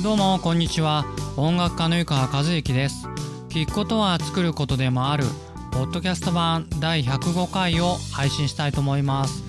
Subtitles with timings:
[0.00, 1.04] どうもこんにちは。
[1.36, 3.08] 音楽家の湯川和之です。
[3.48, 5.24] 聞くことは作ることでもある
[5.72, 9.42] ポッドキャスト版第105回を配信したいと思います。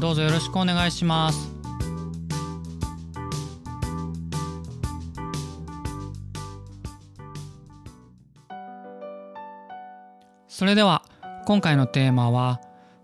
[0.00, 1.52] どうぞよろしくお願いします。
[10.48, 11.04] それでは
[11.46, 12.60] 今回のテーマは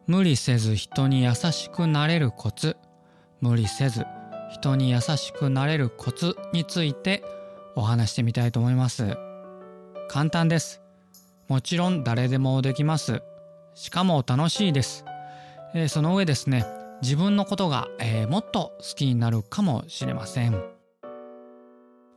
[0.09, 2.77] 無理せず人に優しくなれるコツ。
[3.41, 4.05] 無理せず。
[4.51, 7.25] 人に優しくなれるコツについて
[7.77, 9.16] お話してみたいと思います。
[10.09, 10.80] 簡単です。
[11.48, 13.23] もちろん誰でもできます。
[13.75, 15.05] しかも楽しいです、
[15.75, 16.66] えー、その上ですね。
[17.01, 20.61] 自分のことが、えー、もっと好きになるかもしれません。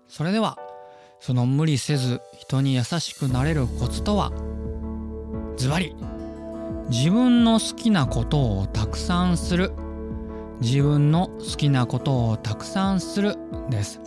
[0.08, 0.58] それでは
[1.20, 4.32] その無理せず人に優しくなれるコツとは？
[5.56, 5.96] ズバリ
[6.90, 9.72] 自分の好きなことをたくさんする
[10.62, 13.36] 自分の好きなことをたくさんする
[13.70, 14.00] です。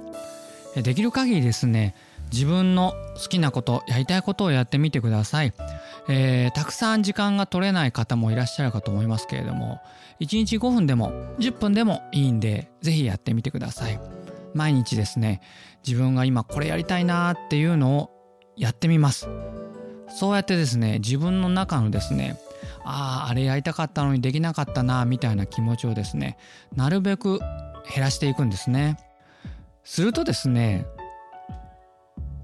[0.77, 1.95] できる限りですね
[2.33, 5.53] 自分の好きなことやりたいことをやってみてください、
[6.09, 9.81] えー、たくさん時間が取れない方もいらっしゃるかと思いますけれども
[10.21, 14.01] 1日5分でも10分でもいいんで是非やってみてください。
[14.53, 15.41] 毎日ですね
[15.87, 18.11] 自分が今これやりたいなっていうのを
[18.57, 19.29] やってみます。
[20.09, 22.39] そうやってですね自分の中のですね
[22.85, 26.37] あああれやりたかったのにできなかったなみたいな気持ちをですね
[26.75, 27.39] なるべく
[27.93, 28.99] 減らしていくんですね。
[29.85, 30.87] するとですね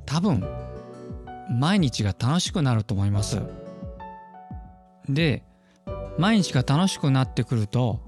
[0.06, 0.44] 多分
[1.50, 3.42] 毎日が楽しくなると思います。
[5.08, 5.42] で
[6.18, 8.00] 毎日が楽しくなってくると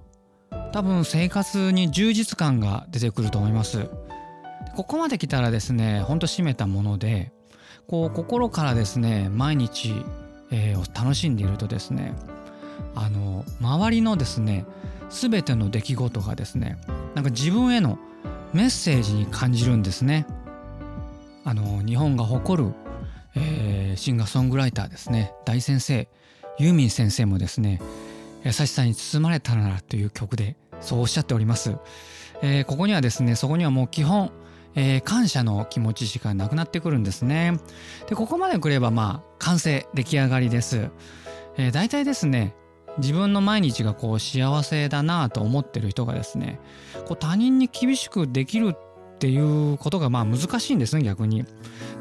[0.72, 3.88] 多分生活に充実感が出てくると思います。
[4.76, 7.32] ここまで来たらですねほんと締めたもので
[7.88, 9.94] こう心からですね毎日
[10.53, 12.14] えー、を楽しんでいるとですね
[12.95, 14.64] あの周りのですね
[15.11, 16.78] 全ての出来事がですね
[17.14, 17.98] なんか自分への
[18.53, 20.26] メッセージに感じるんですね。
[21.44, 22.72] あの日本が誇る、
[23.34, 26.06] えー、シンガーソングライターですね大先生
[26.59, 27.81] ユーミン先生もですね
[28.44, 31.76] 「優しさに包まれたなら」という曲でそうおっしゃっております。
[32.43, 34.31] えー、ここにはですねそこにはもう基本
[34.75, 37.59] えー、感謝の気持ちしかなくなってくるんですね。
[38.09, 40.91] で、ここまで来ればまあ完成、出来上がりです。
[41.56, 42.55] えー、大体ですね、
[42.99, 46.61] 自分の毎日がこう幸せだなと思ってる人がですね、
[47.06, 51.44] こう他人に厳しくできるっていうことがまあ難しいんですね、逆に。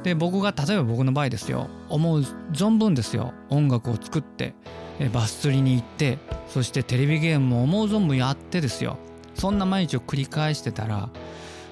[0.03, 2.21] で、僕が、例えば僕の場合ですよ、思う
[2.51, 4.55] 存分ですよ、音楽を作って、
[4.99, 6.17] えバス釣りに行って、
[6.47, 8.97] そしてテレビゲームも思う存分やってですよ、
[9.35, 11.09] そんな毎日を繰り返してたら、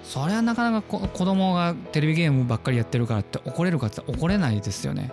[0.10, 5.12] それはなかなか子供がテレビゲームばっかりやってるからって怒れるかって怒れないですよね。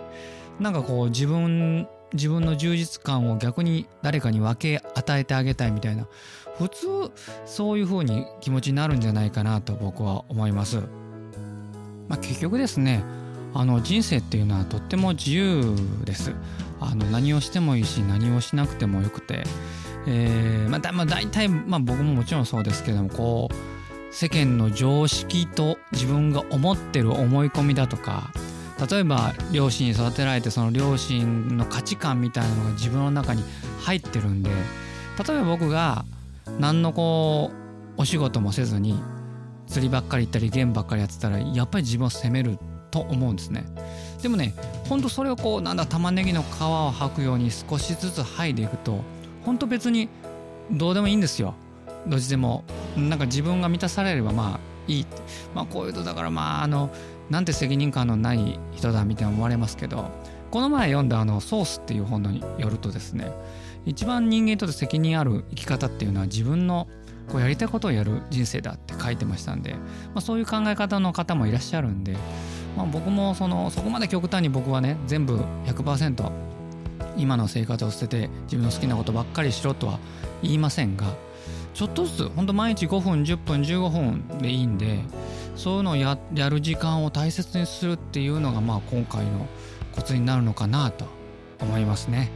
[0.59, 6.07] なんかこう自分自分の充実感を逆に誰かに分け与えてあげたいみたいな
[6.57, 6.87] 普通
[7.45, 10.79] そういう風に気持ちになるんじゃないかなと僕は思います。
[12.07, 13.03] まあ、結局ですね
[13.53, 15.75] あの人生っていうのはとっても自由
[16.05, 16.33] です。
[16.79, 19.43] あの何をしてもいいし何をしなくてもよくて、
[20.07, 23.76] えーまあ、だまあ大体、まあ、僕ももちろんそうですけどもこう
[24.11, 28.31] 世間の常識と自分が思ってる思い込みだとか
[28.89, 33.43] 例えば両親に育てられてその両親の価値観みたいなのが自分の中に
[33.81, 36.05] 入ってるんで例えば僕が
[36.59, 37.51] 何のこ
[37.97, 39.01] うお仕事もせずに
[39.67, 42.57] 釣りばっかり行ったりゲームばっかりやってたらやっぱり自分を責める
[42.91, 43.65] と思うんですね。
[44.21, 44.53] でもね
[44.87, 49.01] ほんとそれをこうなんだ玉ねぎの皮を剥くように少しずつ剥いでいくと
[49.43, 50.09] ほんと別に
[50.71, 51.55] どうでもいいんですよ。
[52.07, 52.63] どっちでも
[52.95, 55.05] なんか自分が満たされればまあいい。
[55.53, 56.89] まあこういうとだからまああの
[57.29, 60.09] なんて責任感のない人だみたいに思われますけど
[60.49, 63.31] この前読んだあの「ソース」っていう本によるとですね
[63.85, 66.87] 一番人間にとって責任ある生き方っていうのは自分の
[67.29, 69.79] こうやりたいことをやる人生だって書いてましたんで、ま
[70.15, 72.15] あ、そういう考え方の方もいらっしゃるんで、
[72.77, 76.31] まあ、僕もそのそこまで極端に僕はね全部100%
[77.17, 79.99] 今の生活を捨てて自分の好きなことばっかりしろとは
[80.41, 81.07] 言いませんが
[81.73, 84.99] ちょっとずつほんと毎日5分10分15分でいいんで
[85.55, 89.47] そういうのをややる時間を大切にするっていうのがまあ今回の
[89.95, 91.05] コツになるのかなと
[91.59, 92.31] 思いますね。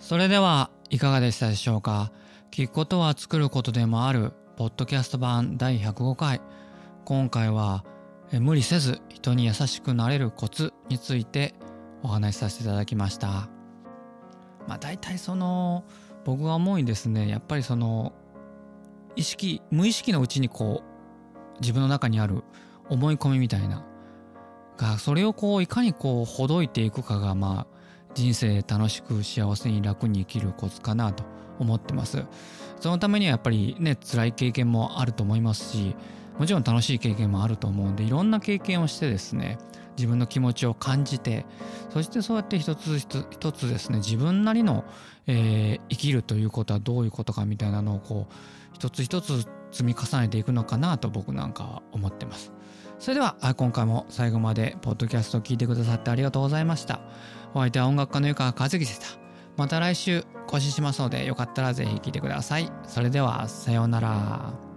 [0.00, 2.10] それではいかがでしたでしょうか？
[2.50, 6.40] 聞くことは作ることでもあるポッドキャスト版第105回
[7.04, 7.84] 今回は
[8.32, 11.54] 無理せず人に優しくなれるコツについて
[12.02, 13.48] お話しさせていただきました。
[14.66, 15.84] まあ大体その
[16.24, 18.12] 僕が思うにですねやっぱりその
[19.16, 22.44] 意識無意識のうちにこう自分の中にある
[22.90, 23.84] 思い込みみたいな
[24.76, 27.78] がそれをこういかにこうほどいていくかがまあ
[28.14, 31.24] 人生楽しく幸せに楽に生きるコツかなと
[31.58, 32.24] 思ってます
[32.80, 35.96] そのためにはやっぱりね辛い経験もあると思いますし
[36.38, 39.58] もちろん楽しい経験もあると思うんでいろんな経験をしてですね
[39.96, 41.44] 自分の気持ちを感じて
[41.90, 44.84] そしてそうやって一つ一つですね自分なりの、
[45.26, 48.34] えー、生きるということはどういうことかみたいなのをこう
[48.74, 52.52] 一つ一つ積み重ねていくのかなと僕なんかは思ってます。
[52.98, 57.00] それでは今回も最後までポッドキャストを聞いてくださってありがとうございました。
[57.54, 59.06] お相手は音楽家の湯川和樹でした。
[59.56, 62.70] また来週更新しますのでよかったらぜひ聴いてください。
[62.84, 64.67] それではさようなら。